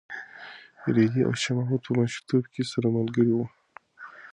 [0.95, 3.45] رېدي او شاه محمود په ماشومتوب کې سره ملګري وو.